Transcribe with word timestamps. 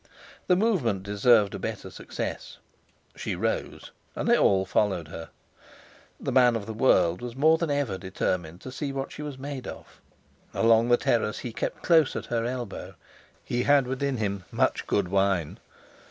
The 0.47 0.55
movement 0.55 1.03
deserved 1.03 1.53
a 1.53 1.59
better 1.59 1.91
success. 1.91 2.57
She 3.15 3.35
rose, 3.35 3.91
and 4.15 4.27
they 4.27 4.35
all 4.35 4.65
followed 4.65 5.09
her. 5.09 5.29
The 6.19 6.31
man 6.31 6.55
of 6.55 6.65
the 6.65 6.73
world 6.73 7.21
was 7.21 7.35
more 7.35 7.59
than 7.59 7.69
ever 7.69 7.99
determined 7.99 8.61
to 8.61 8.71
see 8.71 8.91
what 8.91 9.11
she 9.11 9.21
was 9.21 9.37
made 9.37 9.67
of. 9.67 10.01
Along 10.55 10.89
the 10.89 10.97
terrace 10.97 11.37
he 11.45 11.53
kept 11.53 11.83
close 11.83 12.15
at 12.15 12.25
her 12.33 12.45
elbow. 12.45 12.95
He 13.43 13.61
had 13.61 13.85
within 13.85 14.17
him 14.17 14.43
much 14.51 14.87
good 14.87 15.07
wine. 15.09 15.59